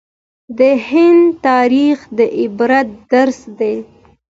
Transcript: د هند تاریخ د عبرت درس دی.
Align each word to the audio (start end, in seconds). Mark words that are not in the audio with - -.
د 0.57 0.59
هند 0.89 1.23
تاریخ 1.47 1.97
د 2.17 2.19
عبرت 2.39 2.87
درس 3.11 3.39
دی. 3.59 3.75